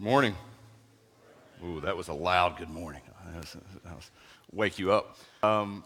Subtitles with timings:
[0.00, 0.34] Good morning.
[1.62, 3.02] Ooh, that was a loud good morning.
[3.34, 4.10] That was,
[4.50, 5.18] wake you up.
[5.42, 5.84] Um,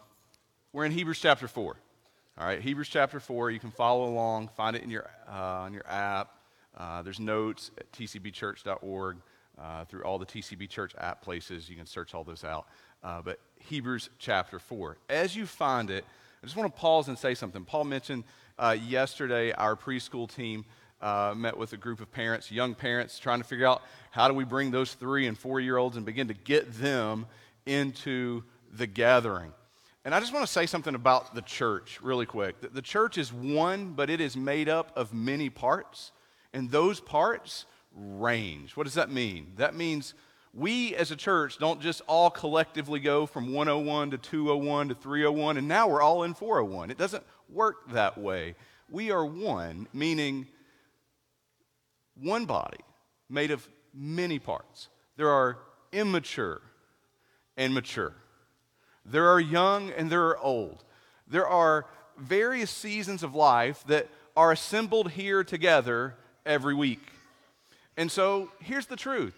[0.72, 1.76] we're in Hebrews chapter 4.
[2.38, 3.50] All right, Hebrews chapter 4.
[3.50, 6.30] You can follow along, find it in your, uh, on your app.
[6.78, 9.16] Uh, there's notes at tcbchurch.org
[9.60, 11.68] uh, through all the TCB Church app places.
[11.68, 12.68] You can search all those out.
[13.02, 14.96] Uh, but Hebrews chapter 4.
[15.10, 16.04] As you find it,
[16.40, 17.64] I just want to pause and say something.
[17.64, 18.22] Paul mentioned
[18.60, 20.64] uh, yesterday our preschool team
[21.04, 24.32] uh, met with a group of parents, young parents, trying to figure out how do
[24.32, 27.26] we bring those three and four year olds and begin to get them
[27.66, 29.52] into the gathering.
[30.06, 32.60] And I just want to say something about the church really quick.
[32.62, 36.10] The, the church is one, but it is made up of many parts,
[36.54, 38.74] and those parts range.
[38.74, 39.52] What does that mean?
[39.56, 40.14] That means
[40.54, 45.58] we as a church don't just all collectively go from 101 to 201 to 301,
[45.58, 46.90] and now we're all in 401.
[46.90, 48.54] It doesn't work that way.
[48.88, 50.46] We are one, meaning
[52.20, 52.80] one body
[53.28, 54.88] made of many parts.
[55.16, 55.58] There are
[55.92, 56.60] immature
[57.56, 58.14] and mature.
[59.04, 60.84] There are young and there are old.
[61.28, 67.00] There are various seasons of life that are assembled here together every week.
[67.96, 69.34] And so here's the truth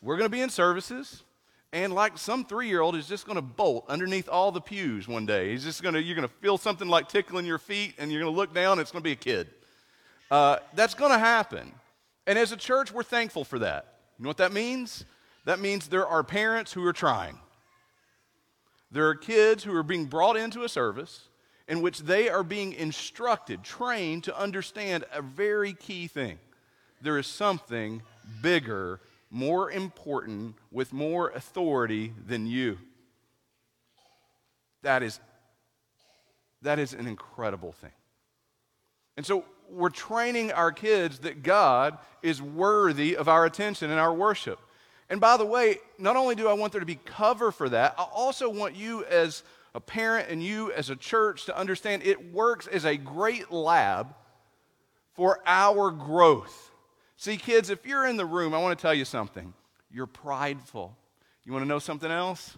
[0.00, 1.24] we're going to be in services,
[1.72, 5.08] and like some three year old is just going to bolt underneath all the pews
[5.08, 5.50] one day.
[5.50, 8.22] He's just going to, you're going to feel something like tickling your feet, and you're
[8.22, 9.48] going to look down, and it's going to be a kid.
[10.30, 11.72] Uh, that's going to happen.
[12.28, 13.86] And as a church, we're thankful for that.
[14.18, 15.06] You know what that means?
[15.46, 17.38] That means there are parents who are trying.
[18.90, 21.28] There are kids who are being brought into a service
[21.68, 26.38] in which they are being instructed, trained to understand a very key thing.
[27.00, 28.02] There is something
[28.42, 32.78] bigger, more important, with more authority than you.
[34.82, 35.18] That is,
[36.60, 37.92] that is an incredible thing.
[39.16, 44.12] And so we're training our kids that God is worthy of our attention and our
[44.12, 44.58] worship.
[45.10, 47.94] And by the way, not only do I want there to be cover for that,
[47.98, 49.42] I also want you as
[49.74, 54.14] a parent and you as a church to understand it works as a great lab
[55.14, 56.70] for our growth.
[57.16, 59.52] See, kids, if you're in the room, I want to tell you something.
[59.90, 60.96] You're prideful.
[61.44, 62.56] You want to know something else?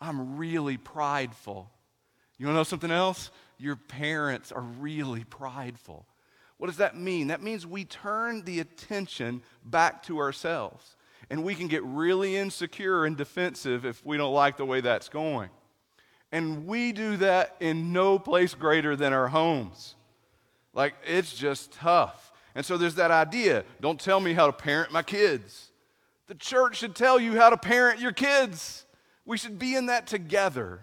[0.00, 1.70] I'm really prideful.
[2.38, 3.30] You want to know something else?
[3.58, 6.06] Your parents are really prideful.
[6.60, 7.28] What does that mean?
[7.28, 10.94] That means we turn the attention back to ourselves.
[11.30, 15.08] And we can get really insecure and defensive if we don't like the way that's
[15.08, 15.48] going.
[16.30, 19.94] And we do that in no place greater than our homes.
[20.74, 22.30] Like, it's just tough.
[22.54, 25.70] And so there's that idea don't tell me how to parent my kids.
[26.26, 28.84] The church should tell you how to parent your kids.
[29.24, 30.82] We should be in that together.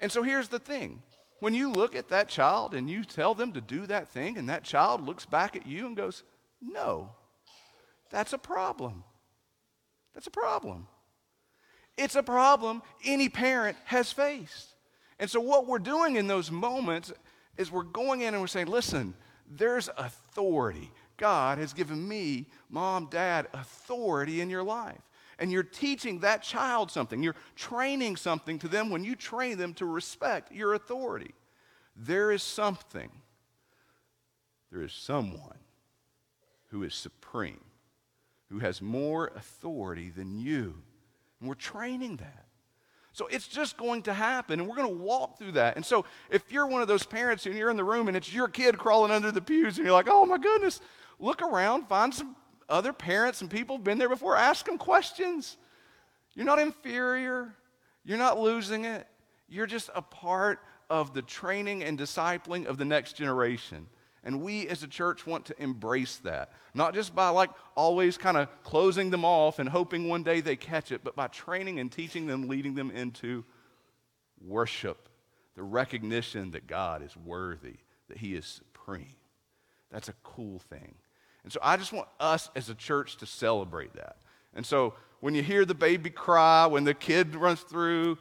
[0.00, 1.02] And so here's the thing
[1.42, 4.48] when you look at that child and you tell them to do that thing, and
[4.48, 6.22] that child looks back at you and goes,
[6.60, 7.10] No,
[8.10, 9.02] that's a problem.
[10.14, 10.86] That's a problem.
[11.98, 14.76] It's a problem any parent has faced.
[15.18, 17.12] And so, what we're doing in those moments
[17.56, 19.12] is we're going in and we're saying, Listen,
[19.50, 20.92] there's authority.
[21.16, 25.02] God has given me, mom, dad, authority in your life
[25.38, 27.22] and you're teaching that child something.
[27.22, 31.34] You're training something to them when you train them to respect your authority.
[31.96, 33.10] There is something,
[34.70, 35.58] there is someone
[36.68, 37.60] who is supreme,
[38.48, 40.74] who has more authority than you.
[41.40, 42.46] And we're training that.
[43.14, 45.76] So it's just going to happen, and we're going to walk through that.
[45.76, 48.32] And so if you're one of those parents and you're in the room and it's
[48.32, 50.80] your kid crawling under the pews and you're like, oh my goodness,
[51.18, 52.34] look around, find some
[52.68, 54.36] other parents and people have been there before.
[54.36, 55.56] Ask them questions.
[56.34, 57.54] You're not inferior,
[58.04, 59.06] you're not losing it.
[59.48, 63.86] You're just a part of the training and discipling of the next generation.
[64.24, 66.52] And we as a church want to embrace that.
[66.74, 70.56] Not just by like always kind of closing them off and hoping one day they
[70.56, 73.44] catch it, but by training and teaching them, leading them into
[74.40, 75.08] worship,
[75.54, 77.76] the recognition that God is worthy,
[78.08, 79.16] that He is supreme.
[79.90, 80.94] That's a cool thing.
[81.44, 84.16] And so I just want us as a church to celebrate that.
[84.54, 88.18] And so when you hear the baby cry, when the kid runs through,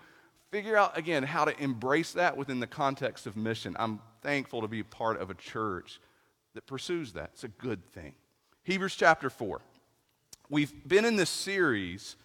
[0.50, 3.76] figure out again how to embrace that within the context of mission.
[3.80, 6.00] I'm thankful to be part of a church
[6.54, 7.32] that pursues that.
[7.34, 8.14] It's a good thing.
[8.64, 9.62] Hebrews chapter 4.
[10.50, 12.16] We've been in this series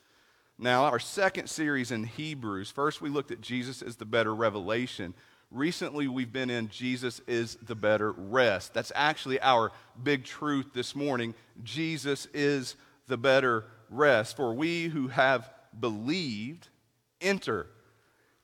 [0.58, 2.70] now, our second series in Hebrews.
[2.70, 5.12] First, we looked at Jesus as the better revelation.
[5.50, 8.74] Recently, we've been in Jesus is the better rest.
[8.74, 9.72] That's actually our
[10.02, 11.34] big truth this morning.
[11.62, 12.74] Jesus is
[13.06, 14.36] the better rest.
[14.36, 15.48] For we who have
[15.78, 16.68] believed
[17.20, 17.68] enter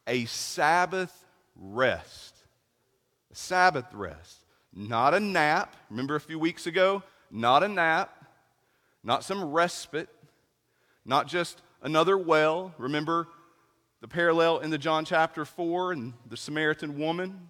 [0.07, 1.25] a Sabbath
[1.57, 2.37] rest.
[3.33, 4.39] A Sabbath rest.
[4.75, 5.77] Not a nap.
[5.91, 7.03] Remember a few weeks ago?
[7.31, 8.27] Not a nap,
[9.03, 10.11] not some respite,
[11.05, 12.75] not just another well.
[12.77, 13.27] Remember
[14.03, 17.49] the parallel in the John chapter 4 and the Samaritan woman?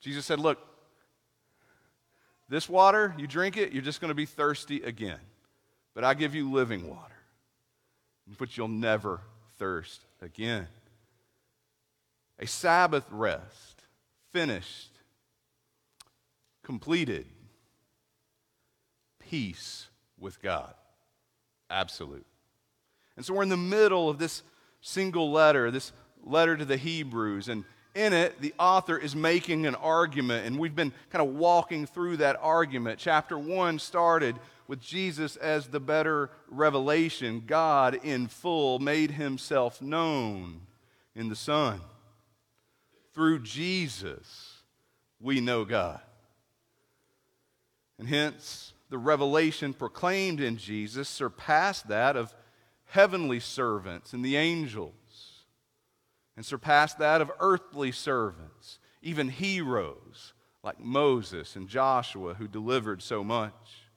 [0.00, 0.58] Jesus said, Look,
[2.48, 5.18] this water, you drink it, you're just going to be thirsty again.
[5.94, 7.14] But I give you living water,
[8.38, 9.20] which you'll never
[9.58, 10.66] thirst again.
[12.38, 13.82] A Sabbath rest,
[14.32, 14.92] finished,
[16.62, 17.26] completed,
[19.18, 19.88] peace
[20.18, 20.72] with God.
[21.68, 22.24] Absolute.
[23.16, 24.42] And so we're in the middle of this
[24.80, 25.92] single letter, this
[26.24, 27.64] letter to the Hebrews, and
[27.94, 32.18] in it, the author is making an argument, and we've been kind of walking through
[32.18, 33.00] that argument.
[33.00, 34.36] Chapter 1 started
[34.68, 37.42] with Jesus as the better revelation.
[37.46, 40.60] God in full made himself known
[41.16, 41.80] in the Son.
[43.14, 44.62] Through Jesus,
[45.18, 46.00] we know God.
[47.98, 52.32] And hence, the revelation proclaimed in Jesus surpassed that of
[52.88, 55.44] heavenly servants and the angels
[56.36, 60.32] and surpassed that of earthly servants, even heroes
[60.62, 63.88] like Moses and Joshua who delivered so much.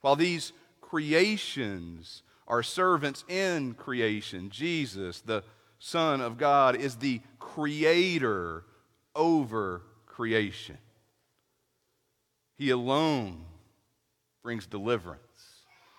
[0.00, 5.42] While these creations are servants in creation, Jesus, the
[5.78, 8.64] Son of God, is the creator
[9.14, 10.78] over creation.
[12.56, 13.44] He alone
[14.42, 15.25] brings deliverance.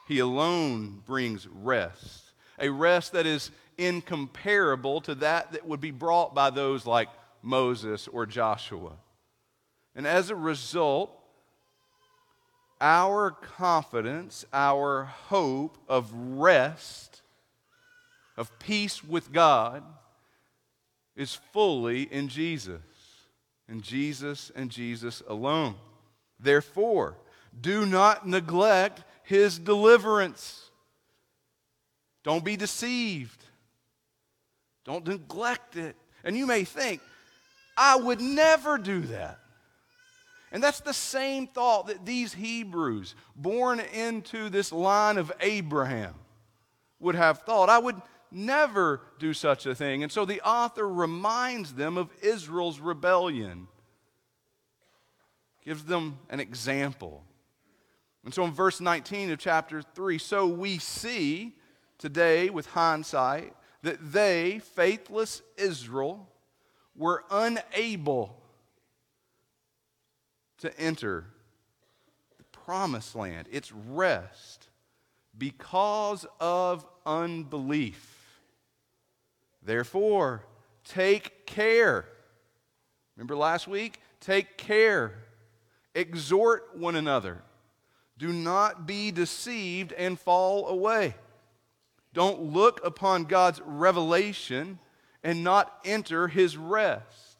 [0.07, 6.33] He alone brings rest, a rest that is incomparable to that that would be brought
[6.33, 7.09] by those like
[7.42, 8.94] Moses or Joshua.
[9.95, 11.12] And as a result,
[12.80, 17.21] our confidence, our hope of rest,
[18.38, 19.83] of peace with God,
[21.15, 22.81] is fully in Jesus,
[23.68, 25.75] in Jesus and Jesus alone.
[26.39, 27.18] Therefore,
[27.60, 30.69] do not neglect his deliverance.
[32.24, 33.44] Don't be deceived.
[34.85, 35.97] Don't neglect it.
[36.24, 37.01] And you may think,
[37.75, 39.39] I would never do that.
[40.53, 46.13] And that's the same thought that these Hebrews, born into this line of Abraham,
[47.01, 47.68] would have thought.
[47.68, 48.01] I would
[48.31, 50.03] never do such a thing.
[50.03, 53.68] And so the author reminds them of Israel's rebellion,
[55.65, 57.25] gives them an example.
[58.27, 61.56] And so in verse 19 of chapter 3, so we see
[61.97, 63.53] today with hindsight
[63.83, 66.27] that they, faithless Israel,
[66.94, 68.38] were unable
[70.57, 71.27] to enter
[72.38, 74.68] the promised land, its rest,
[75.38, 78.41] because of unbelief.
[79.63, 80.44] Therefore,
[80.83, 82.03] take care.
[83.15, 84.01] Remember last week?
[84.19, 85.13] Take care.
[85.95, 87.41] Exhort one another.
[88.17, 91.15] Do not be deceived and fall away.
[92.13, 94.79] Don't look upon God's revelation
[95.23, 97.37] and not enter his rest.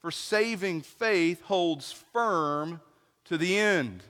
[0.00, 2.80] For saving faith holds firm
[3.24, 4.02] to the end.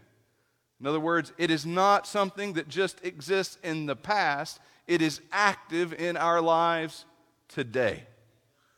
[0.81, 5.21] In other words, it is not something that just exists in the past, it is
[5.33, 7.05] active in our lives
[7.49, 8.05] today.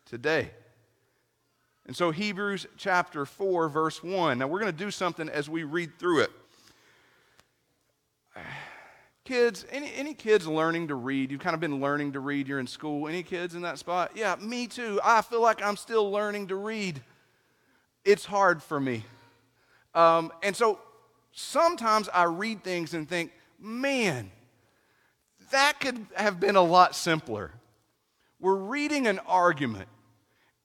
[0.06, 0.50] Today.
[1.86, 4.38] And so, Hebrews chapter 4, verse 1.
[4.38, 6.30] Now, we're going to do something as we read through it.
[9.24, 11.30] Kids, any, any kids learning to read?
[11.30, 12.48] You've kind of been learning to read.
[12.48, 13.06] You're in school.
[13.06, 14.12] Any kids in that spot?
[14.14, 14.98] Yeah, me too.
[15.04, 17.00] I feel like I'm still learning to read.
[18.04, 19.04] It's hard for me.
[19.94, 20.78] Um, and so
[21.32, 24.30] sometimes I read things and think, man,
[25.50, 27.52] that could have been a lot simpler.
[28.40, 29.88] We're reading an argument,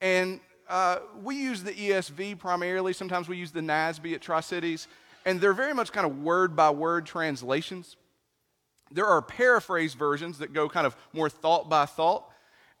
[0.00, 2.92] and uh, we use the ESV primarily.
[2.92, 4.88] Sometimes we use the NASB at Tri Cities,
[5.26, 7.96] and they're very much kind of word by word translations.
[8.92, 12.30] There are paraphrase versions that go kind of more thought by thought,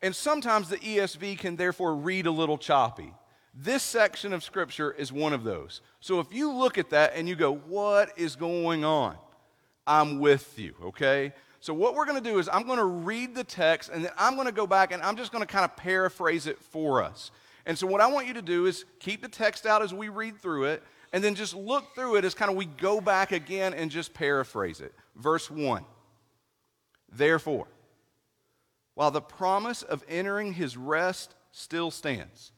[0.00, 3.12] and sometimes the ESV can therefore read a little choppy.
[3.52, 5.80] This section of Scripture is one of those.
[6.00, 9.16] So if you look at that and you go, What is going on?
[9.86, 11.32] I'm with you, okay?
[11.60, 14.12] So what we're going to do is I'm going to read the text and then
[14.16, 17.02] I'm going to go back and I'm just going to kind of paraphrase it for
[17.02, 17.32] us.
[17.64, 20.08] And so what I want you to do is keep the text out as we
[20.08, 20.82] read through it
[21.12, 24.14] and then just look through it as kind of we go back again and just
[24.14, 24.92] paraphrase it.
[25.14, 25.84] Verse 1.
[27.10, 27.66] Therefore,
[28.94, 32.52] while the promise of entering his rest still stands,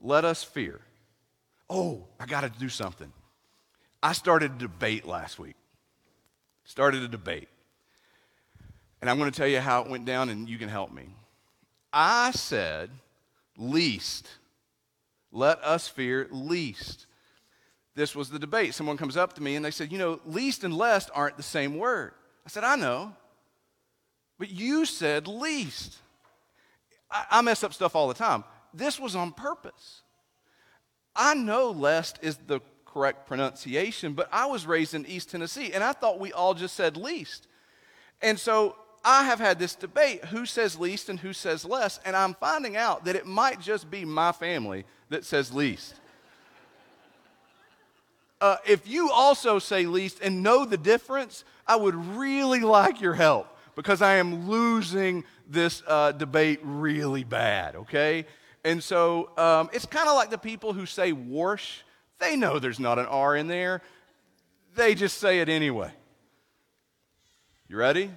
[0.00, 0.80] let us fear.
[1.70, 3.12] Oh, I got to do something.
[4.02, 5.56] I started a debate last week.
[6.64, 7.48] Started a debate.
[9.00, 11.08] And I'm going to tell you how it went down, and you can help me.
[11.92, 12.90] I said,
[13.56, 14.28] least.
[15.30, 17.06] Let us fear least.
[17.94, 18.74] This was the debate.
[18.74, 21.42] Someone comes up to me and they said, You know, least and lest aren't the
[21.42, 22.12] same word.
[22.44, 23.12] I said, I know.
[24.38, 25.96] But you said least.
[27.10, 28.44] I, I mess up stuff all the time.
[28.72, 30.02] This was on purpose.
[31.14, 35.84] I know lest is the correct pronunciation, but I was raised in East Tennessee and
[35.84, 37.46] I thought we all just said least.
[38.20, 42.16] And so I have had this debate who says least and who says less, and
[42.16, 46.00] I'm finding out that it might just be my family that says least.
[48.44, 53.14] Uh, if you also say least and know the difference, I would really like your
[53.14, 58.26] help because I am losing this uh, debate really bad, okay?
[58.62, 61.80] And so um, it's kind of like the people who say warsh.
[62.18, 63.80] They know there's not an R in there,
[64.76, 65.90] they just say it anyway.
[67.66, 68.10] You ready?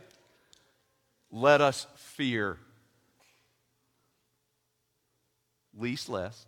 [1.31, 2.57] Let us fear.
[5.73, 6.45] Least less.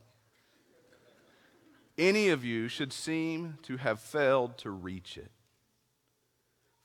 [2.00, 5.29] Any of you should seem to have failed to reach it.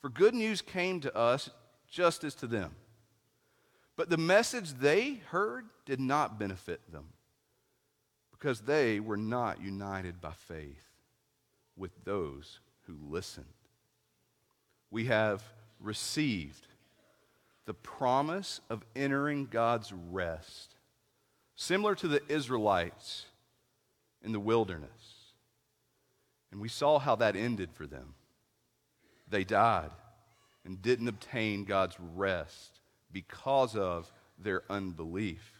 [0.00, 1.50] For good news came to us
[1.88, 2.74] just as to them.
[3.96, 7.10] But the message they heard did not benefit them
[8.32, 10.84] because they were not united by faith
[11.76, 13.46] with those who listened.
[14.90, 15.44] We have
[15.78, 16.66] received
[17.66, 20.74] the promise of entering God's rest,
[21.54, 23.26] similar to the Israelites
[24.24, 24.90] in the wilderness.
[26.50, 28.14] And we saw how that ended for them.
[29.28, 29.90] They died
[30.64, 32.80] and didn't obtain God's rest
[33.12, 35.52] because of their unbelief.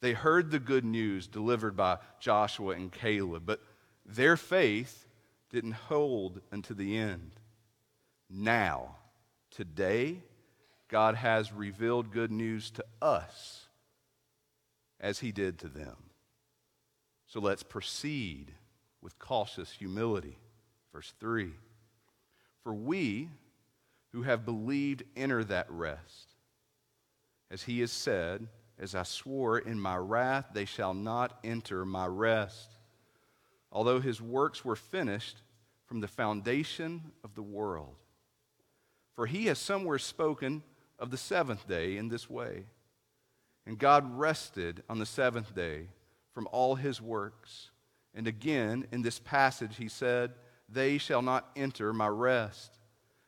[0.00, 3.60] They heard the good news delivered by Joshua and Caleb, but
[4.04, 5.06] their faith
[5.50, 7.32] didn't hold unto the end.
[8.28, 8.96] Now,
[9.50, 10.22] today,
[10.88, 13.66] God has revealed good news to us
[15.00, 15.96] as he did to them.
[17.36, 18.50] So let's proceed
[19.02, 20.38] with cautious humility.
[20.90, 21.52] Verse 3
[22.62, 23.28] For we
[24.12, 26.30] who have believed enter that rest.
[27.50, 32.06] As he has said, As I swore in my wrath, they shall not enter my
[32.06, 32.70] rest.
[33.70, 35.42] Although his works were finished
[35.84, 37.96] from the foundation of the world.
[39.14, 40.62] For he has somewhere spoken
[40.98, 42.64] of the seventh day in this way.
[43.66, 45.88] And God rested on the seventh day
[46.36, 47.70] from all his works.
[48.12, 50.34] And again, in this passage, he said,
[50.68, 52.78] They shall not enter my rest,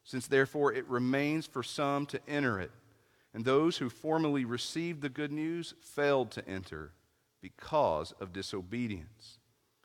[0.05, 2.71] since therefore it remains for some to enter it.
[3.33, 6.93] And those who formerly received the good news failed to enter
[7.41, 9.39] because of disobedience.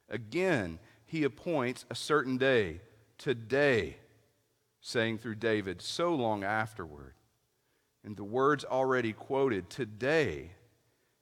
[0.09, 2.81] Again, he appoints a certain day,
[3.17, 3.95] today,
[4.81, 7.13] saying through David, so long afterward
[8.03, 10.51] and the words already quoted today,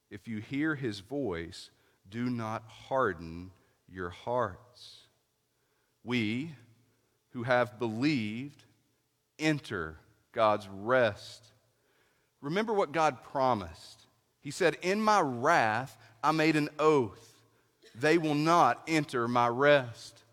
[0.10, 1.70] if you hear his voice,
[2.12, 3.51] do not harden
[3.89, 5.08] your hearts.
[6.03, 6.51] We
[7.32, 8.63] who have believed
[9.39, 9.98] enter
[10.32, 11.44] God's rest.
[12.41, 14.06] Remember what God promised.
[14.41, 17.27] He said, In my wrath, I made an oath.
[17.96, 20.24] They will not enter my rest.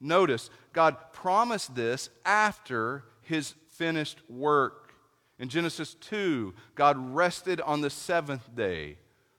[0.00, 4.92] Notice, God promised this after his finished work.
[5.38, 8.98] In Genesis 2, God rested on the seventh day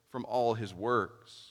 [0.10, 1.49] from all his works.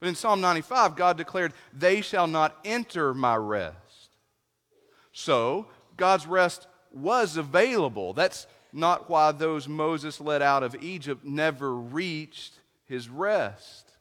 [0.00, 3.78] But in Psalm 95, God declared, They shall not enter my rest.
[5.12, 8.12] So, God's rest was available.
[8.12, 13.92] That's not why those Moses led out of Egypt never reached his rest.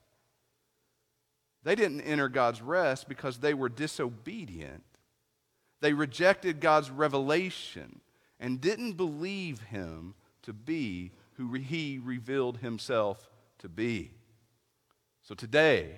[1.64, 4.84] They didn't enter God's rest because they were disobedient.
[5.80, 8.02] They rejected God's revelation
[8.40, 14.12] and didn't believe him to be who he revealed himself to be.
[15.24, 15.96] So today,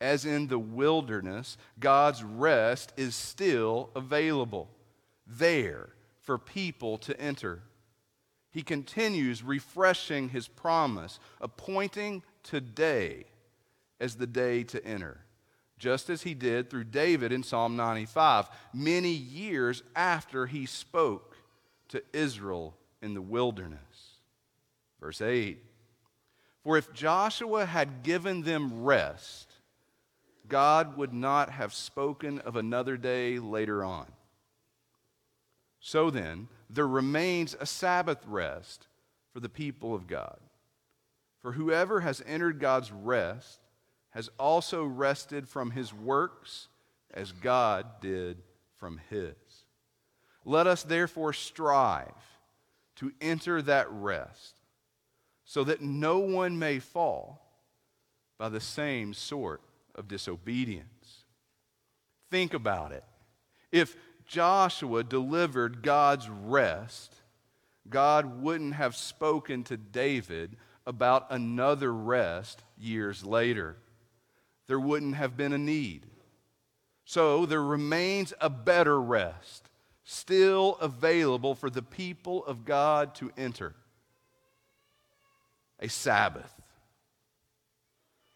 [0.00, 4.68] as in the wilderness, God's rest is still available
[5.26, 5.88] there
[6.20, 7.62] for people to enter.
[8.50, 13.24] He continues refreshing his promise, appointing today
[13.98, 15.20] as the day to enter,
[15.78, 21.36] just as he did through David in Psalm 95, many years after he spoke
[21.88, 24.18] to Israel in the wilderness.
[25.00, 25.58] Verse 8
[26.64, 29.52] For if Joshua had given them rest,
[30.48, 34.06] God would not have spoken of another day later on.
[35.78, 38.86] So then, there remains a Sabbath rest
[39.32, 40.38] for the people of God.
[41.42, 43.60] For whoever has entered God's rest
[44.10, 46.68] has also rested from his works
[47.12, 48.38] as God did
[48.78, 49.34] from his.
[50.44, 52.14] Let us therefore strive
[52.96, 54.53] to enter that rest,
[55.54, 57.40] so that no one may fall
[58.38, 59.60] by the same sort
[59.94, 61.26] of disobedience.
[62.28, 63.04] Think about it.
[63.70, 63.94] If
[64.26, 67.14] Joshua delivered God's rest,
[67.88, 70.56] God wouldn't have spoken to David
[70.86, 73.76] about another rest years later.
[74.66, 76.04] There wouldn't have been a need.
[77.04, 79.68] So there remains a better rest
[80.02, 83.76] still available for the people of God to enter
[85.84, 86.50] a Sabbath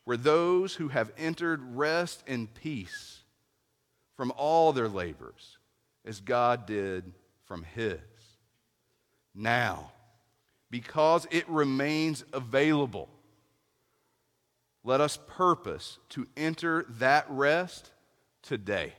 [0.05, 3.21] where those who have entered rest in peace
[4.17, 5.57] from all their labors
[6.05, 7.13] as God did
[7.47, 8.01] from his.
[9.35, 9.93] Now,
[10.71, 13.09] because it remains available,
[14.85, 17.91] let us purpose to enter that rest
[18.43, 18.93] today,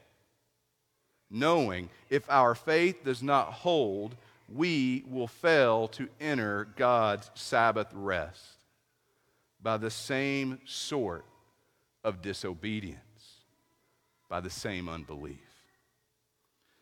[1.30, 4.16] knowing if our faith does not hold,
[4.54, 8.58] we will fail to enter God's Sabbath rest
[9.62, 11.26] by the same sort
[12.04, 13.00] of disobedience,
[14.30, 15.38] by the same unbelief.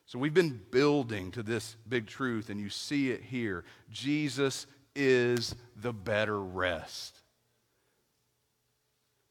[0.05, 3.65] So we've been building to this big truth, and you see it here.
[3.91, 7.19] Jesus is the better rest.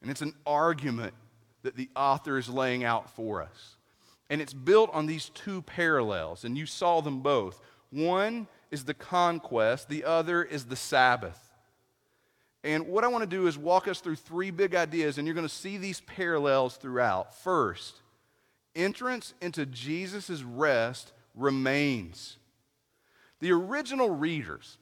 [0.01, 1.15] And it's an argument
[1.63, 3.77] that the author is laying out for us.
[4.29, 7.59] And it's built on these two parallels, and you saw them both.
[7.91, 11.39] One is the conquest, the other is the Sabbath.
[12.63, 15.35] And what I want to do is walk us through three big ideas, and you're
[15.35, 17.33] going to see these parallels throughout.
[17.35, 18.01] First,
[18.75, 22.37] entrance into Jesus' rest remains.
[23.39, 24.77] The original readers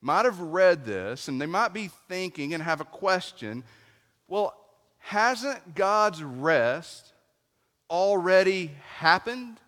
[0.00, 3.64] might have read this, and they might be thinking and have a question
[4.26, 4.54] well,
[4.98, 7.12] hasn't God's rest
[7.90, 9.58] already happened?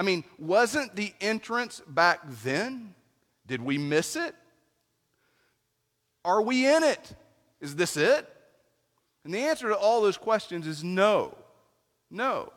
[0.00, 2.94] I mean, wasn't the entrance back then?
[3.46, 4.34] Did we miss it?
[6.24, 7.14] Are we in it?
[7.60, 8.26] Is this it?
[9.26, 11.36] And the answer to all those questions is no.
[12.10, 12.50] No.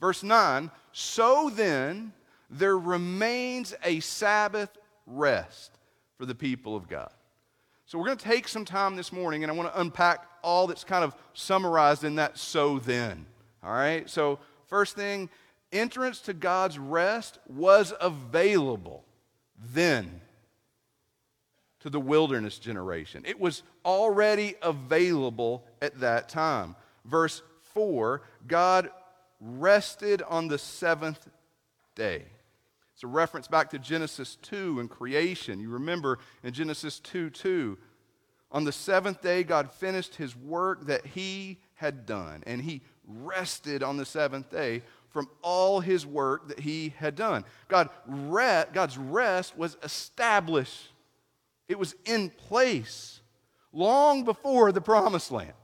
[0.00, 2.12] Verse 9 So then,
[2.50, 4.76] there remains a Sabbath
[5.06, 5.70] rest
[6.16, 7.12] for the people of God.
[7.86, 10.66] So we're going to take some time this morning and I want to unpack all
[10.66, 13.24] that's kind of summarized in that so then.
[13.62, 14.10] All right?
[14.10, 15.30] So, first thing,
[15.72, 19.04] entrance to God's rest was available
[19.72, 20.20] then
[21.80, 23.22] to the wilderness generation.
[23.26, 26.76] It was already available at that time.
[27.04, 27.42] Verse
[27.74, 28.90] 4 God
[29.40, 31.28] rested on the seventh
[31.94, 32.24] day.
[32.94, 35.60] It's a reference back to Genesis 2 and creation.
[35.60, 37.78] You remember in Genesis 2 2,
[38.50, 43.82] on the seventh day, God finished his work that he had done, and he rested
[43.82, 44.82] on the seventh day
[45.18, 47.44] from all his work that he had done.
[47.66, 50.92] God re- God's rest was established,
[51.66, 53.20] it was in place
[53.72, 55.54] long before the promised land.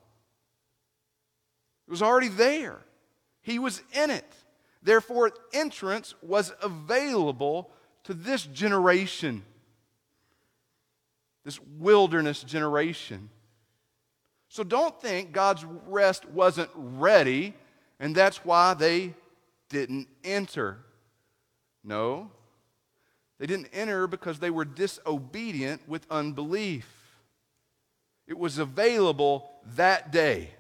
[1.87, 2.81] It was already there,
[3.43, 4.27] he was in it.
[4.83, 7.71] Therefore, entrance was available
[8.03, 9.45] to this generation,
[11.45, 13.31] this wilderness generation.
[14.49, 17.55] So don't think God's rest wasn't ready,
[18.01, 19.15] and that's why they
[19.75, 20.79] didn't enter.
[21.83, 22.31] No,
[23.41, 26.89] they didn't enter because they were disobedient with unbelief.
[28.29, 30.51] It was available that day.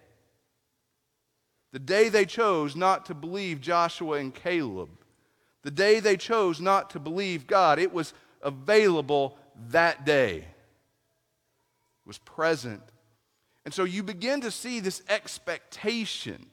[1.72, 4.90] The day they chose not to believe Joshua and Caleb,
[5.62, 9.38] the day they chose not to believe God, it was available
[9.70, 10.38] that day.
[10.38, 10.46] It
[12.06, 12.82] was present.
[13.64, 16.46] And so you begin to see this expectation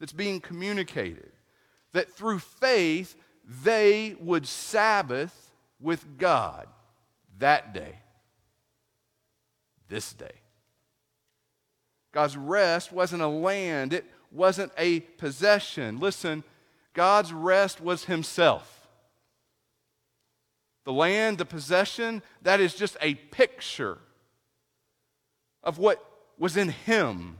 [0.00, 1.31] that's being communicated
[1.92, 5.50] that through faith they would Sabbath
[5.80, 6.66] with God
[7.38, 7.98] that day,
[9.88, 10.32] this day.
[12.12, 15.98] God's rest wasn't a land, it wasn't a possession.
[15.98, 16.44] Listen,
[16.94, 18.86] God's rest was Himself.
[20.84, 23.98] The land, the possession, that is just a picture
[25.62, 26.04] of what
[26.38, 27.36] was in Him.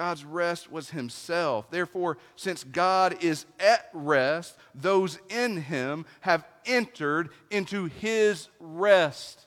[0.00, 1.70] God's rest was Himself.
[1.70, 9.44] Therefore, since God is at rest, those in Him have entered into His rest.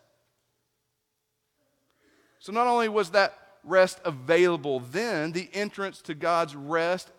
[2.37, 7.09] So, not only was that rest available then, the entrance to God's rest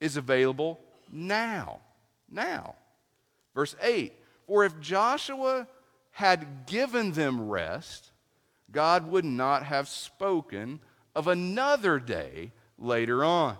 [0.00, 0.80] is available
[1.12, 1.80] now.
[2.30, 2.74] Now.
[3.54, 4.14] Verse 8
[4.46, 5.68] For if Joshua
[6.12, 8.12] had given them rest,
[8.72, 10.80] God would not have spoken
[11.14, 13.56] of another day later on.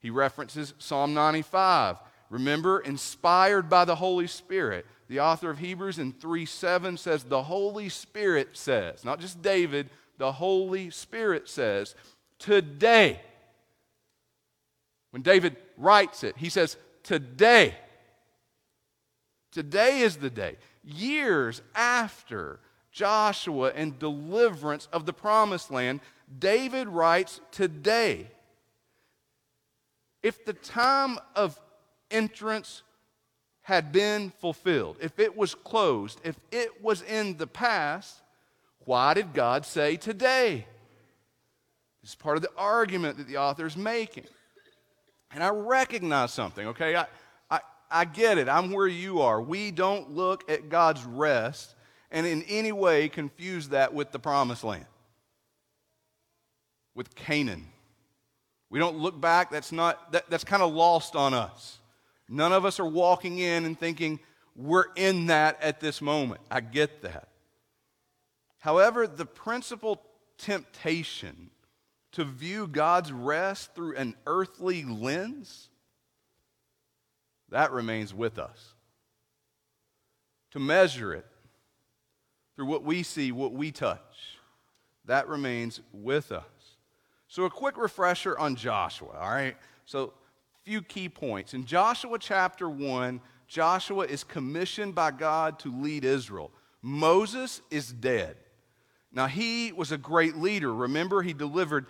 [0.00, 1.96] He references Psalm 95.
[2.30, 4.86] Remember, inspired by the Holy Spirit.
[5.08, 9.88] The author of Hebrews in 3 7 says, The Holy Spirit says, not just David,
[10.18, 11.94] the Holy Spirit says,
[12.38, 13.20] Today.
[15.10, 17.74] When David writes it, he says, Today.
[19.52, 22.60] Today is the day, years after
[22.92, 26.00] Joshua and deliverance of the promised land,
[26.38, 28.26] David writes, Today,
[30.22, 31.58] if the time of
[32.10, 32.82] entrance
[33.62, 38.22] had been fulfilled, if it was closed, if it was in the past,
[38.84, 40.66] why did God say today?
[42.02, 44.24] This is part of the argument that the author is making.
[45.32, 46.94] And I recognize something, okay?
[46.94, 47.06] I,
[47.50, 47.60] I,
[47.90, 48.48] I get it.
[48.48, 49.42] I'm where you are.
[49.42, 51.74] We don't look at God's rest
[52.10, 54.86] and in any way confuse that with the promised land,
[56.96, 57.68] with Canaan.
[58.70, 61.78] We don't look back, that's, not, that, that's kind of lost on us.
[62.28, 64.18] None of us are walking in and thinking,
[64.56, 66.40] we're in that at this moment.
[66.50, 67.28] I get that.
[68.58, 70.02] However, the principal
[70.38, 71.50] temptation
[72.12, 75.68] to view God's rest through an earthly lens,
[77.50, 78.72] that remains with us.
[80.52, 81.26] To measure it
[82.56, 84.38] through what we see, what we touch,
[85.04, 86.44] that remains with us.
[87.28, 89.56] So, a quick refresher on Joshua, all right?
[89.84, 90.12] So,
[90.64, 91.54] few key points.
[91.54, 96.50] In Joshua chapter 1, Joshua is commissioned by God to lead Israel.
[96.82, 98.36] Moses is dead.
[99.12, 100.72] Now, he was a great leader.
[100.72, 101.86] Remember, he delivered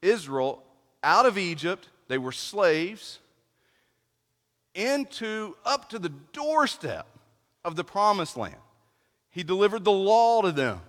[0.00, 0.62] Israel
[1.02, 3.20] out of Egypt, they were slaves,
[4.74, 7.06] into up to the doorstep
[7.64, 8.54] of the promised land.
[9.30, 10.80] He delivered the law to them.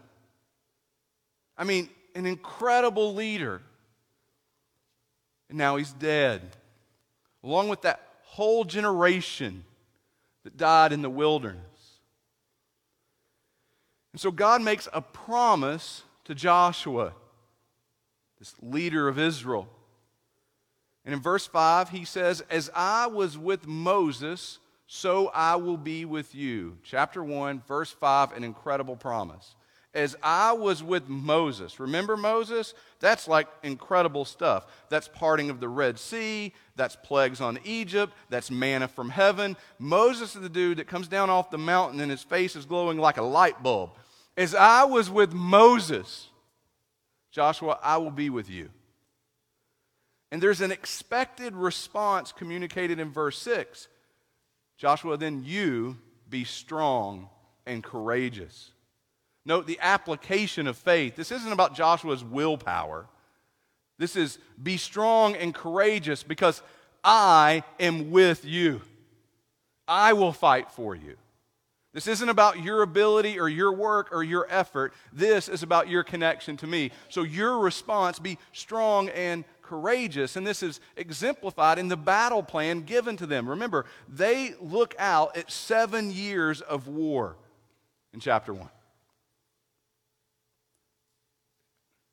[1.58, 3.62] I mean, an incredible leader.
[5.50, 6.42] And now he's dead,
[7.44, 9.64] along with that whole generation
[10.44, 11.64] that died in the wilderness.
[14.14, 17.14] And so God makes a promise to Joshua
[18.40, 19.68] this leader of Israel.
[21.06, 26.06] And in verse 5, he says, As I was with Moses, so I will be
[26.06, 26.78] with you.
[26.84, 29.56] Chapter 1, verse 5, an incredible promise.
[29.94, 31.80] As I was with Moses.
[31.80, 32.76] Remember Moses?
[33.00, 34.68] That's like incredible stuff.
[34.90, 36.54] That's parting of the Red Sea.
[36.76, 38.14] That's plagues on Egypt.
[38.30, 39.58] That's manna from heaven.
[39.80, 43.00] Moses is the dude that comes down off the mountain and his face is glowing
[43.00, 43.92] like a light bulb.
[44.38, 46.30] As I was with Moses,
[47.32, 48.70] Joshua, I will be with you.
[50.32, 53.88] And there's an expected response communicated in verse 6.
[54.78, 55.98] Joshua, then you
[56.30, 57.30] be strong
[57.66, 58.72] and courageous.
[59.46, 61.16] Note the application of faith.
[61.16, 63.08] This isn't about Joshua's willpower.
[63.98, 66.62] This is be strong and courageous because
[67.04, 68.82] I am with you.
[69.88, 71.18] I will fight for you.
[71.92, 74.94] This isn't about your ability or your work or your effort.
[75.12, 76.92] This is about your connection to me.
[77.10, 80.36] So your response be strong and courageous.
[80.36, 83.50] And this is exemplified in the battle plan given to them.
[83.50, 87.38] Remember, they look out at seven years of war
[88.14, 88.70] in chapter 1.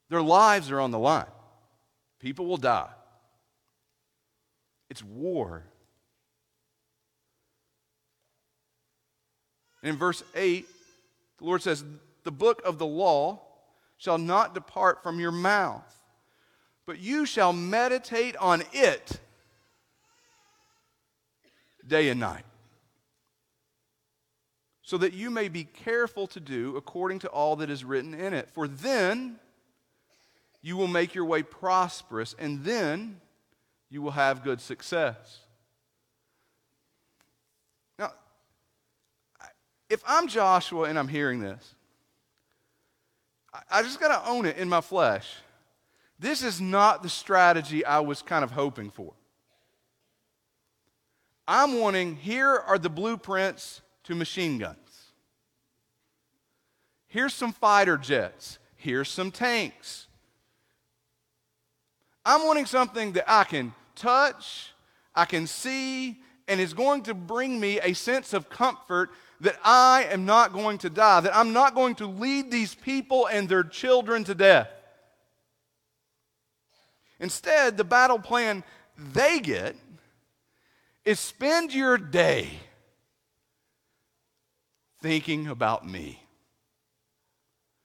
[0.08, 1.26] Their lives are on the line,
[2.20, 2.90] people will die.
[4.88, 5.64] It's war.
[9.82, 10.66] And in verse 8,
[11.38, 11.84] the Lord says,
[12.24, 13.42] The book of the law
[13.98, 15.84] shall not depart from your mouth,
[16.86, 19.20] but you shall meditate on it
[21.86, 22.44] day and night,
[24.82, 28.34] so that you may be careful to do according to all that is written in
[28.34, 28.50] it.
[28.50, 29.38] For then
[30.66, 33.20] you will make your way prosperous, and then
[33.88, 35.38] you will have good success.
[37.96, 38.10] Now,
[39.88, 41.76] if I'm Joshua and I'm hearing this,
[43.70, 45.36] I just got to own it in my flesh.
[46.18, 49.12] This is not the strategy I was kind of hoping for.
[51.46, 55.12] I'm wanting, here are the blueprints to machine guns.
[57.06, 58.58] Here's some fighter jets.
[58.74, 60.05] Here's some tanks.
[62.26, 64.72] I'm wanting something that I can touch,
[65.14, 69.10] I can see, and is going to bring me a sense of comfort
[69.40, 73.26] that I am not going to die, that I'm not going to lead these people
[73.26, 74.68] and their children to death.
[77.20, 78.64] Instead, the battle plan
[78.98, 79.76] they get
[81.04, 82.48] is spend your day
[85.00, 86.20] thinking about me,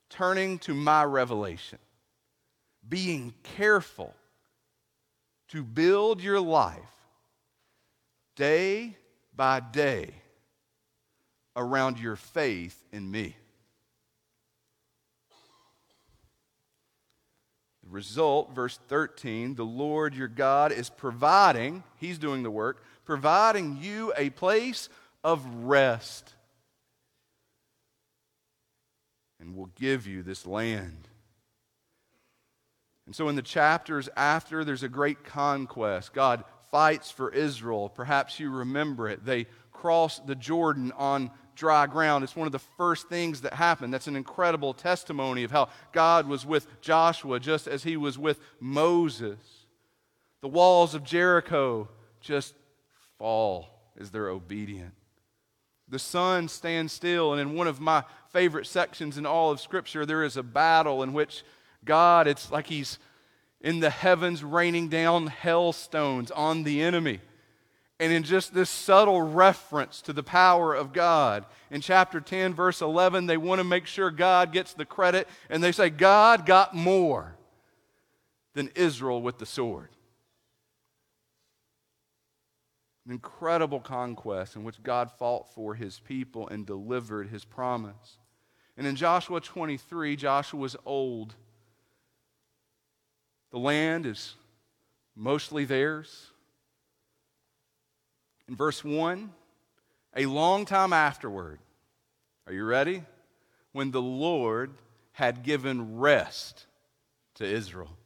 [0.10, 1.78] turning to my revelation,
[2.90, 4.16] being careful
[5.52, 6.80] to build your life
[8.36, 8.96] day
[9.36, 10.10] by day
[11.56, 13.36] around your faith in me.
[17.84, 23.78] The result, verse 13, the Lord your God is providing, He's doing the work, providing
[23.82, 24.88] you a place
[25.22, 26.34] of rest
[29.42, 31.10] and will give you this land.
[33.06, 36.14] And so, in the chapters after, there's a great conquest.
[36.14, 37.90] God fights for Israel.
[37.90, 39.26] Perhaps you remember it.
[39.26, 42.24] They cross the Jordan on dry ground.
[42.24, 43.94] It's one of the first things that happened.
[43.94, 48.40] That's an incredible testimony of how God was with Joshua just as he was with
[48.60, 49.40] Moses.
[50.42, 52.56] The walls of Jericho just
[53.18, 54.94] fall as they're obedient.
[55.88, 60.06] The sun stands still, and in one of my favorite sections in all of Scripture,
[60.06, 61.44] there is a battle in which
[61.86, 63.00] God, it's like He's
[63.60, 67.20] in the heavens raining down hailstones on the enemy.
[68.00, 72.82] And in just this subtle reference to the power of God, in chapter 10, verse
[72.82, 76.74] 11, they want to make sure God gets the credit, and they say, God got
[76.74, 77.36] more
[78.56, 79.90] than Israel with the sword.
[83.06, 88.18] An incredible conquest in which God fought for his people and delivered his promise.
[88.78, 91.36] And in Joshua 23, Joshua was old.
[93.52, 94.36] The land is
[95.16, 96.28] mostly theirs.
[98.48, 99.32] In verse 1,
[100.16, 101.60] a long time afterward,
[102.48, 103.04] are you ready?
[103.72, 104.72] When the Lord
[105.14, 106.66] had given rest
[107.36, 107.98] to Israel.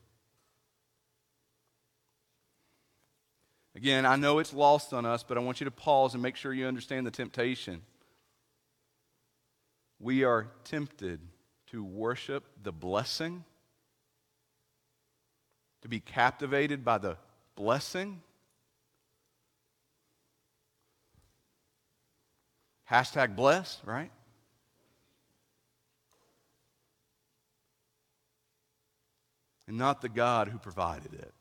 [3.76, 6.36] Again, I know it's lost on us, but I want you to pause and make
[6.36, 7.82] sure you understand the temptation.
[10.00, 11.20] We are tempted
[11.68, 13.44] to worship the blessing,
[15.86, 17.16] to be captivated by the
[17.56, 18.20] blessing.
[22.90, 24.10] Hashtag blessed, right?
[29.68, 31.32] And not the God who provided it.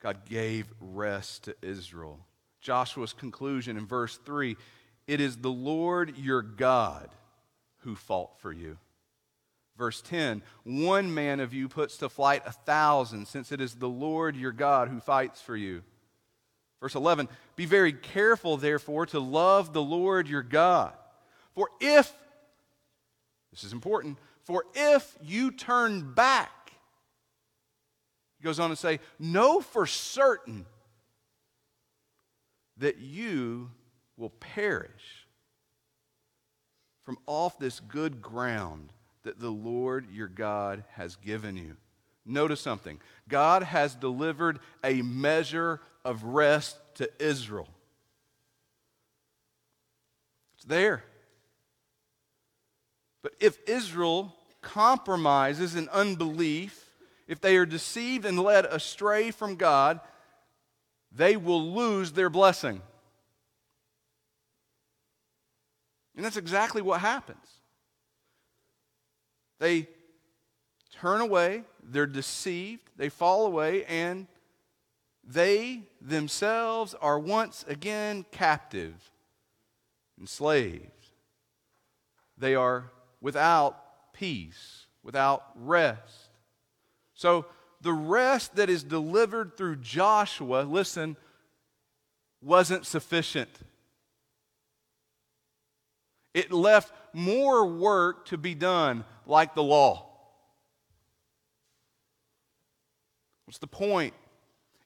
[0.00, 2.20] God gave rest to Israel.
[2.62, 4.56] Joshua's conclusion in verse 3
[5.06, 7.10] it is the Lord your God
[7.80, 8.78] who fought for you.
[9.76, 13.88] Verse 10 One man of you puts to flight a thousand, since it is the
[13.88, 15.82] Lord your God who fights for you.
[16.80, 20.92] Verse 11 Be very careful, therefore, to love the Lord your God.
[21.54, 22.12] For if,
[23.50, 26.50] this is important, for if you turn back
[28.38, 30.66] he goes on to say, Know for certain
[32.76, 33.70] that you
[34.16, 35.26] will perish
[37.04, 38.92] from off this good ground
[39.26, 41.76] that the Lord your God has given you.
[42.24, 47.68] Notice something God has delivered a measure of rest to Israel.
[50.56, 51.02] It's there.
[53.22, 56.84] But if Israel compromises in unbelief,
[57.26, 59.98] if they are deceived and led astray from God,
[61.10, 62.80] they will lose their blessing.
[66.14, 67.55] And that's exactly what happens.
[69.58, 69.88] They
[71.00, 74.26] turn away, they're deceived, they fall away, and
[75.24, 79.10] they themselves are once again captive,
[80.20, 80.90] enslaved.
[82.38, 86.30] They are without peace, without rest.
[87.14, 87.46] So
[87.80, 91.16] the rest that is delivered through Joshua, listen,
[92.42, 93.50] wasn't sufficient.
[96.36, 100.06] It left more work to be done, like the law.
[103.46, 104.12] What's the point?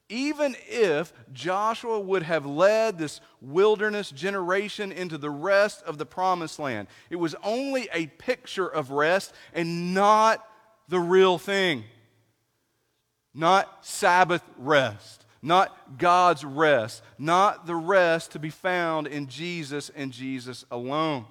[0.07, 6.57] Even if Joshua would have led this wilderness generation into the rest of the promised
[6.57, 10.47] land, it was only a picture of rest and not
[10.87, 11.83] the real thing
[13.33, 20.11] not Sabbath rest, not God's rest, not the rest to be found in Jesus and
[20.11, 21.25] Jesus alone.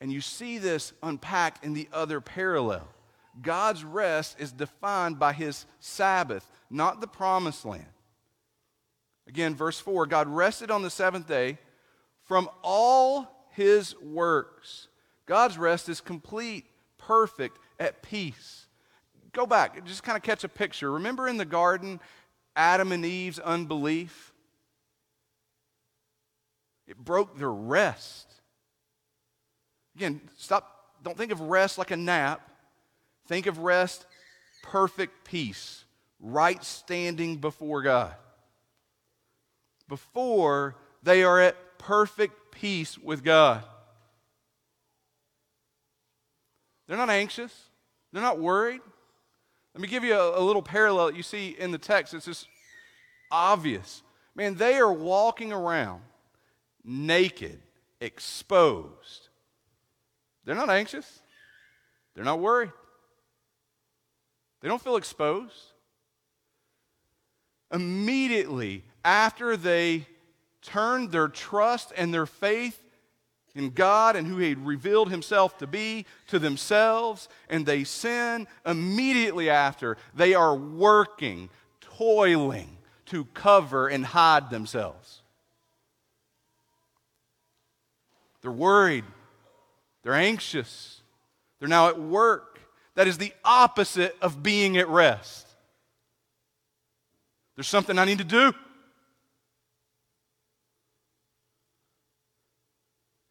[0.00, 2.86] And you see this unpacked in the other parallel.
[3.40, 7.84] God's rest is defined by his Sabbath, not the promised land.
[9.28, 11.58] Again, verse 4 God rested on the seventh day
[12.24, 14.88] from all his works.
[15.26, 16.66] God's rest is complete,
[16.98, 18.66] perfect, at peace
[19.36, 20.90] go back, just kind of catch a picture.
[20.92, 22.00] Remember in the garden,
[22.56, 24.32] Adam and Eve's unbelief?
[26.88, 28.25] It broke their rest.
[29.96, 32.42] Again, stop, don't think of rest like a nap.
[33.26, 34.04] Think of rest,
[34.62, 35.84] perfect peace,
[36.20, 38.14] right standing before God.
[39.88, 43.64] Before they are at perfect peace with God.
[46.86, 47.52] They're not anxious,
[48.12, 48.80] they're not worried.
[49.74, 52.14] Let me give you a, a little parallel you see in the text.
[52.14, 52.46] It's just
[53.30, 54.02] obvious.
[54.34, 56.02] Man, they are walking around
[56.84, 57.60] naked,
[58.00, 59.25] exposed.
[60.46, 61.20] They're not anxious,
[62.14, 62.70] they're not worried,
[64.62, 65.72] they don't feel exposed.
[67.72, 70.06] Immediately after they
[70.62, 72.80] turned their trust and their faith
[73.56, 78.46] in God and who He had revealed Himself to be to themselves, and they sin,
[78.64, 81.48] immediately after, they are working,
[81.80, 85.22] toiling to cover and hide themselves.
[88.42, 89.04] They're worried.
[90.06, 91.00] They're anxious.
[91.58, 92.60] They're now at work.
[92.94, 95.48] That is the opposite of being at rest.
[97.56, 98.52] There's something I need to do.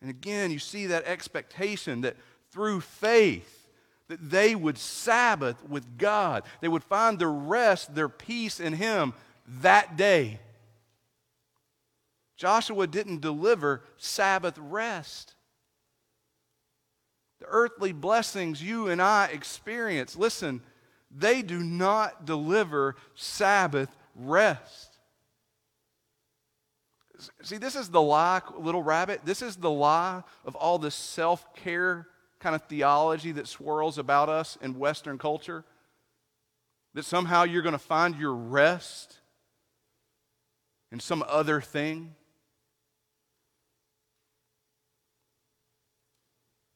[0.02, 2.18] And again, you see that expectation that
[2.52, 3.70] through faith,
[4.10, 6.44] that they would Sabbath with God.
[6.60, 9.14] They would find their rest, their peace in Him
[9.62, 10.42] that day.
[12.36, 15.35] Joshua didn't deliver Sabbath rest.
[17.46, 20.62] The earthly blessings you and I experience, listen,
[21.16, 24.98] they do not deliver Sabbath rest.
[27.44, 29.22] See, this is the lie, little rabbit.
[29.26, 32.08] This is the lie of all this self care
[32.40, 35.64] kind of theology that swirls about us in Western culture.
[36.96, 39.20] That somehow you're going to find your rest
[40.92, 42.16] in some other thing.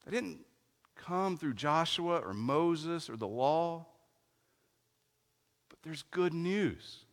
[0.05, 0.45] They didn't
[1.05, 3.85] come through Joshua or Moses or the law,
[5.69, 7.05] but there's good news.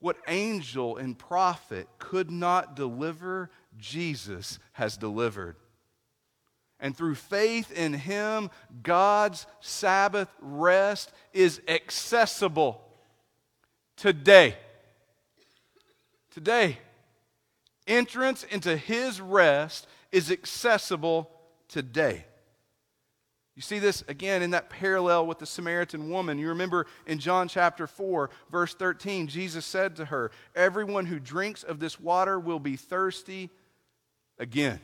[0.00, 5.56] What angel and prophet could not deliver, Jesus has delivered.
[6.78, 8.50] And through faith in Him,
[8.82, 12.84] God's Sabbath rest is accessible
[13.96, 14.56] today.
[16.32, 16.78] Today.
[17.86, 21.30] Entrance into His rest is accessible
[21.74, 22.24] today.
[23.56, 26.38] You see this again in that parallel with the Samaritan woman.
[26.38, 31.64] You remember in John chapter 4, verse 13, Jesus said to her, Everyone who drinks
[31.64, 33.50] of this water will be thirsty
[34.38, 34.80] again.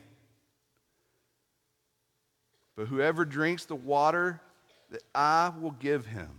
[2.75, 4.41] But whoever drinks the water
[4.89, 6.29] that I will give him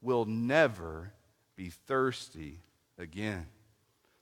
[0.00, 1.12] will never
[1.56, 2.60] be thirsty
[2.98, 3.46] again.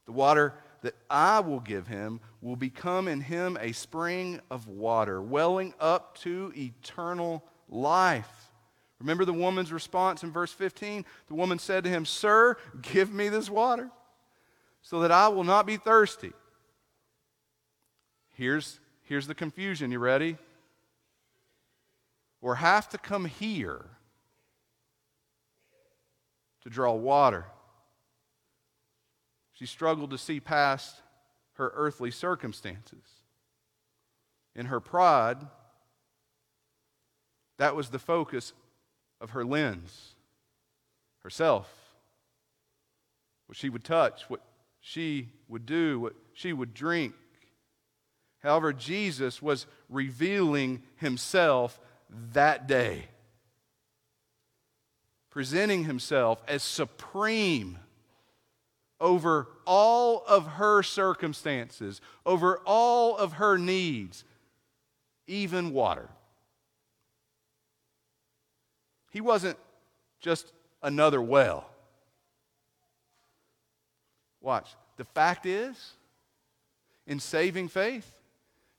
[0.06, 5.20] The water that I will give him will become in him a spring of water,
[5.20, 8.50] welling up to eternal life.
[8.98, 11.04] Remember the woman's response in verse 15?
[11.28, 13.90] The woman said to him, Sir, give me this water
[14.82, 16.32] so that I will not be thirsty.
[18.34, 19.90] Here's, here's the confusion.
[19.90, 20.36] You ready?
[22.42, 23.84] Or have to come here
[26.62, 27.46] to draw water.
[29.60, 31.02] She struggled to see past
[31.56, 33.04] her earthly circumstances.
[34.54, 35.36] In her pride,
[37.58, 38.54] that was the focus
[39.20, 40.14] of her lens
[41.22, 41.70] herself.
[43.48, 44.40] What she would touch, what
[44.80, 47.12] she would do, what she would drink.
[48.38, 51.78] However, Jesus was revealing himself
[52.32, 53.08] that day,
[55.28, 57.76] presenting himself as supreme
[59.00, 64.24] over all of her circumstances, over all of her needs,
[65.26, 66.08] even water.
[69.10, 69.58] He wasn't
[70.20, 71.66] just another well.
[74.40, 74.74] Watch.
[74.96, 75.94] The fact is,
[77.06, 78.10] in saving faith,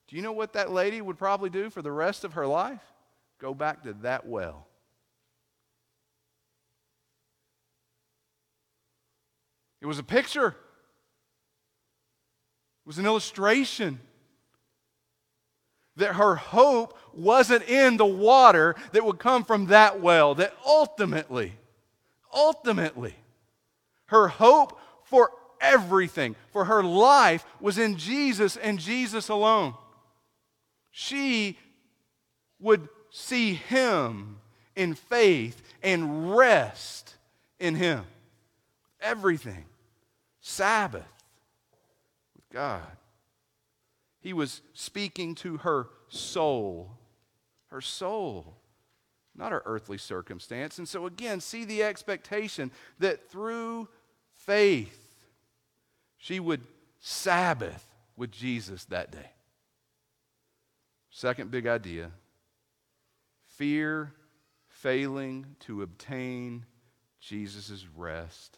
[0.07, 2.81] do you know what that lady would probably do for the rest of her life?
[3.39, 4.67] Go back to that well.
[9.81, 10.55] It was a picture, it
[12.85, 13.99] was an illustration
[15.97, 21.53] that her hope wasn't in the water that would come from that well, that ultimately,
[22.33, 23.15] ultimately,
[24.07, 29.73] her hope for everything, for her life, was in Jesus and Jesus alone.
[30.91, 31.57] She
[32.59, 34.37] would see Him
[34.75, 37.15] in faith and rest
[37.59, 38.03] in Him.
[39.01, 39.65] Everything.
[40.41, 41.05] Sabbath
[42.35, 42.97] with God.
[44.19, 46.97] He was speaking to her soul.
[47.67, 48.57] Her soul,
[49.33, 50.77] not her earthly circumstance.
[50.77, 52.69] And so, again, see the expectation
[52.99, 53.87] that through
[54.35, 55.15] faith,
[56.17, 56.61] she would
[56.99, 59.31] Sabbath with Jesus that day.
[61.09, 62.11] Second big idea
[63.45, 64.13] fear
[64.67, 66.65] failing to obtain
[67.19, 68.57] Jesus' rest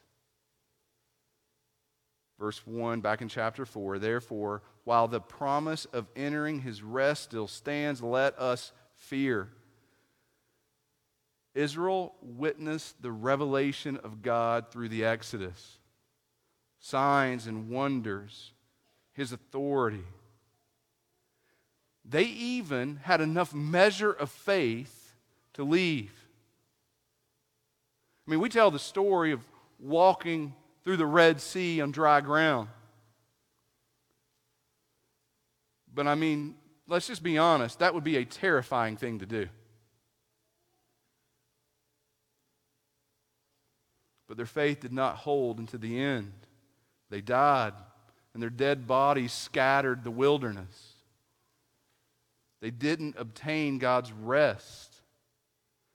[2.39, 7.47] Verse 1, back in chapter 4, therefore, while the promise of entering his rest still
[7.47, 9.49] stands, let us fear.
[11.53, 15.77] Israel witnessed the revelation of God through the Exodus
[16.79, 18.51] signs and wonders,
[19.13, 20.03] his authority.
[22.03, 25.15] They even had enough measure of faith
[25.53, 26.11] to leave.
[28.27, 29.39] I mean, we tell the story of
[29.79, 30.53] walking
[30.83, 32.69] through the Red Sea on dry ground.
[35.93, 36.55] But I mean,
[36.87, 39.47] let's just be honest, that would be a terrifying thing to do.
[44.27, 46.33] But their faith did not hold until the end.
[47.09, 47.73] They died,
[48.33, 50.93] and their dead bodies scattered the wilderness.
[52.61, 54.95] They didn't obtain God's rest.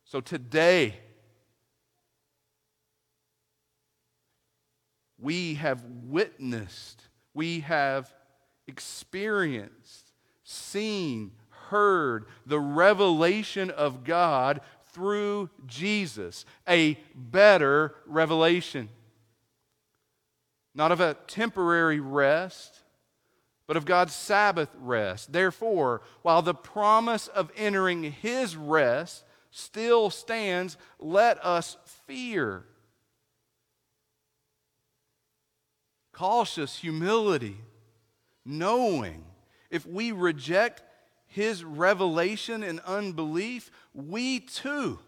[0.05, 0.95] So today,
[5.19, 7.03] we have witnessed,
[7.35, 8.13] we have
[8.67, 10.13] experienced,
[10.45, 11.33] seen,
[11.69, 14.61] heard the revelation of God
[14.93, 18.89] through Jesus, a better revelation.
[20.75, 22.83] Not of a temporary rest,
[23.67, 25.33] but of God's Sabbath rest.
[25.33, 32.65] Therefore, while the promise of entering His rest still stands, let us fear.
[36.19, 37.59] Cautious humility,
[38.45, 39.25] knowing
[39.71, 40.83] if we reject
[41.27, 44.99] his revelation and unbelief, we too,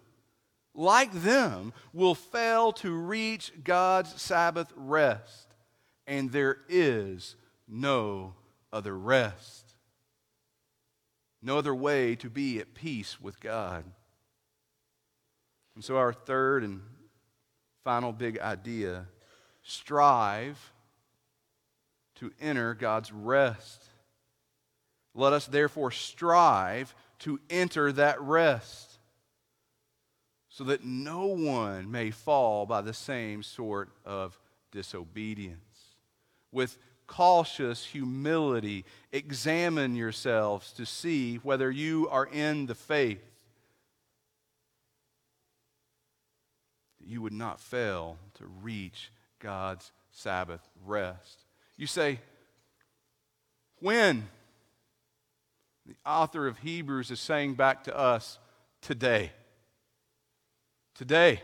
[0.72, 5.48] like them, will fail to reach God's Sabbath rest.
[6.06, 7.34] And there is
[7.66, 8.34] no
[8.72, 9.74] other rest,
[11.42, 13.82] no other way to be at peace with God.
[15.74, 16.82] And so, our third and
[17.82, 19.06] final big idea
[19.64, 20.72] strive
[22.20, 23.82] to enter God's rest.
[25.14, 28.98] Let us therefore strive to enter that rest
[30.48, 34.38] so that no one may fall by the same sort of
[34.70, 35.58] disobedience.
[36.52, 43.24] With cautious humility, examine yourselves to see whether you are in the faith.
[47.00, 51.39] That you would not fail to reach God's Sabbath rest.
[51.80, 52.20] You say,
[53.78, 54.28] when?
[55.86, 58.38] The author of Hebrews is saying back to us
[58.82, 59.32] today.
[60.94, 61.40] Today.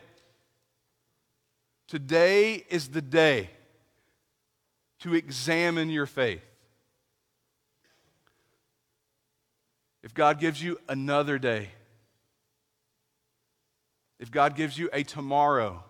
[1.89, 3.49] Today is the day
[5.01, 6.45] to examine your faith.
[10.03, 11.70] If God gives you another day,
[14.20, 15.82] if God gives you a tomorrow,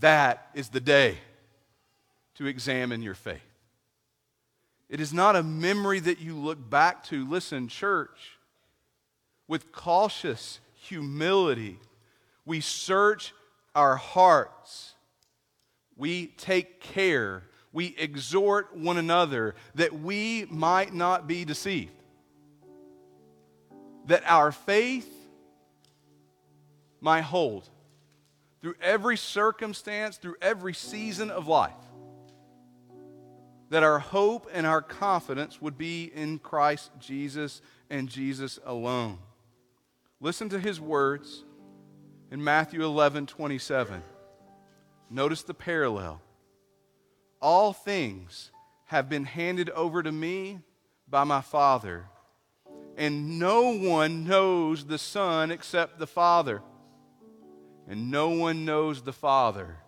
[0.00, 1.16] that is the day
[2.34, 3.40] to examine your faith.
[4.88, 7.28] It is not a memory that you look back to.
[7.28, 8.38] Listen, church,
[9.48, 11.78] with cautious humility,
[12.44, 13.32] we search
[13.74, 14.94] our hearts.
[15.96, 17.44] We take care.
[17.72, 21.92] We exhort one another that we might not be deceived.
[24.06, 25.10] That our faith
[27.00, 27.68] might hold
[28.60, 31.72] through every circumstance, through every season of life
[33.74, 37.60] that our hope and our confidence would be in Christ Jesus
[37.90, 39.18] and Jesus alone.
[40.20, 41.42] Listen to his words
[42.30, 44.00] in Matthew 11 27.
[45.10, 46.22] Notice the parallel.
[47.42, 48.52] All things
[48.84, 50.60] have been handed over to me
[51.08, 52.04] by my Father,
[52.96, 56.62] and no one knows the Son except the Father,
[57.88, 59.78] and no one knows the Father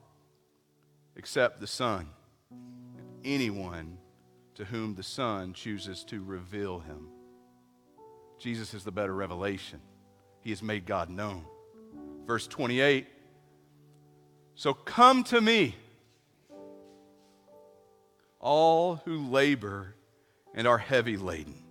[1.15, 2.09] except the Son
[3.27, 3.99] anyone
[4.55, 7.09] to whom the Son chooses to reveal him.
[8.39, 9.81] Jesus is the better revelation.
[10.41, 11.45] He has made God known.
[12.27, 13.07] Verse 28
[14.55, 15.75] So come to me,
[18.41, 19.95] all who labor
[20.55, 21.63] and are heavy laden,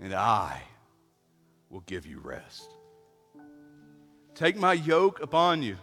[0.00, 0.62] and I
[1.68, 2.68] will give you rest.
[4.34, 5.76] Take my yoke upon you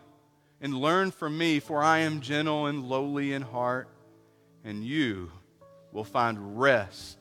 [0.62, 3.90] and learn from me, for I am gentle and lowly in heart,
[4.64, 5.32] and you
[5.92, 7.18] will find rest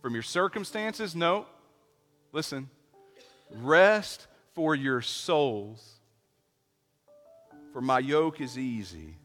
[0.00, 1.14] from your circumstances.
[1.14, 1.46] No,
[2.32, 2.68] listen,
[3.50, 6.00] rest for your souls.
[7.72, 9.16] For my yoke is easy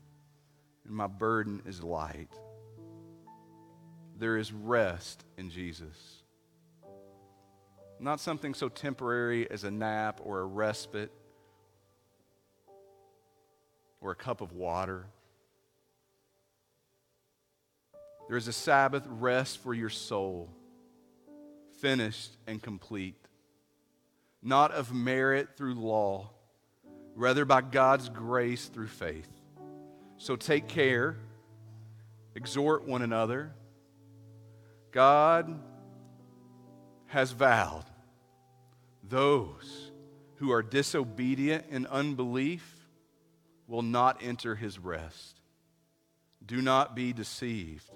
[0.86, 2.30] and my burden is light.
[4.18, 6.24] There is rest in Jesus.
[7.99, 11.11] Not something so temporary as a nap or a respite
[14.01, 15.05] or a cup of water.
[18.27, 20.49] There is a Sabbath rest for your soul,
[21.79, 23.15] finished and complete,
[24.43, 26.29] not of merit through law,
[27.15, 29.29] rather by God's grace through faith.
[30.17, 31.15] So take care,
[32.35, 33.51] exhort one another.
[34.91, 35.59] God
[37.07, 37.85] has vowed
[39.03, 39.91] those
[40.35, 42.76] who are disobedient in unbelief
[43.68, 45.41] will not enter his rest.
[46.45, 47.89] Do not be deceived.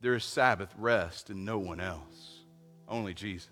[0.00, 2.40] There is Sabbath rest in no one else,
[2.88, 3.48] only Jesus.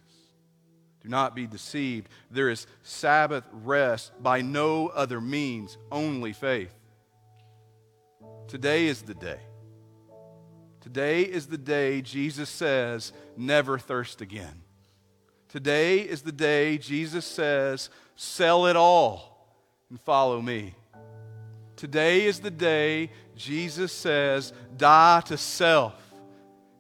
[1.02, 2.08] Do not be deceived.
[2.30, 6.74] There is Sabbath rest by no other means, only faith.
[8.48, 9.38] Today is the day.
[10.80, 14.62] Today is the day Jesus says, never thirst again.
[15.48, 19.29] Today is the day Jesus says, sell it all
[19.90, 20.74] and follow me.
[21.76, 25.94] Today is the day Jesus says, die to self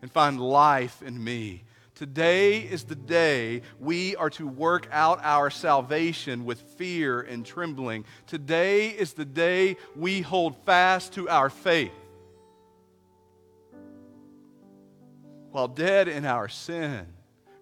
[0.02, 1.64] and find life in me.
[1.94, 8.06] Today is the day we are to work out our salvation with fear and trembling.
[8.26, 11.92] Today is the day we hold fast to our faith.
[15.50, 17.06] While dead in our sin,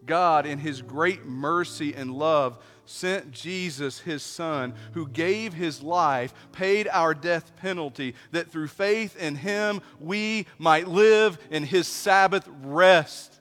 [0.07, 2.59] God, in His great mercy and love,
[2.89, 9.17] sent Jesus, His Son, who gave His life, paid our death penalty, that through faith
[9.17, 13.41] in Him we might live in His Sabbath rest.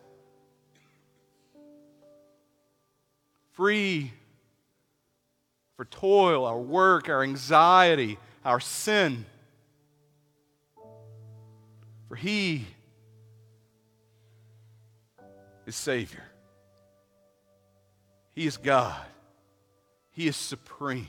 [3.54, 4.12] Free
[5.78, 9.26] for toil, our work, our anxiety, our sin.
[12.10, 12.66] For He
[15.66, 16.24] is Savior.
[18.36, 19.06] He is God.
[20.18, 21.08] He is supreme.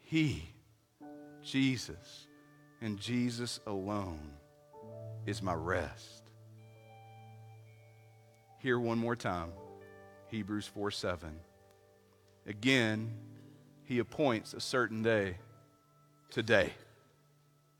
[0.00, 0.50] He,
[1.44, 2.26] Jesus,
[2.80, 4.32] and Jesus alone
[5.26, 6.24] is my rest.
[8.58, 9.52] Here one more time
[10.26, 11.30] Hebrews 4 7.
[12.48, 13.12] Again,
[13.84, 15.36] he appoints a certain day.
[16.30, 16.72] Today.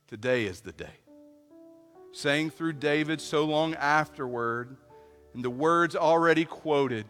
[0.07, 0.95] Today is the day.
[2.13, 4.77] Saying through David so long afterward,
[5.35, 7.07] in the words already quoted,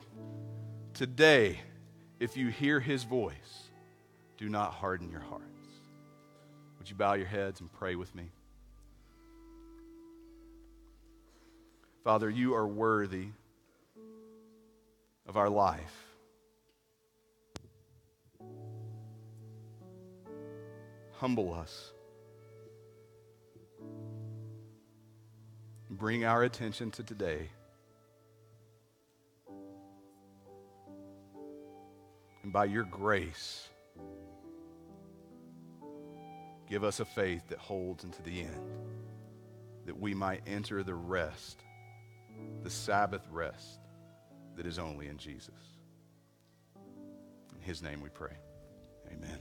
[0.95, 1.61] Today,
[2.21, 3.71] if you hear his voice,
[4.37, 5.45] do not harden your hearts.
[6.79, 8.31] Would you bow your heads and pray with me?
[12.05, 13.29] Father, you are worthy
[15.27, 16.07] of our life.
[21.13, 21.93] Humble us.
[25.91, 27.49] Bring our attention to today.
[32.43, 33.69] And by your grace,
[36.69, 38.71] give us a faith that holds into the end,
[39.87, 41.63] that we might enter the rest,
[42.63, 43.81] the Sabbath rest
[44.57, 45.55] that is only in Jesus.
[47.55, 48.37] In his name we pray.
[49.13, 49.39] Amen.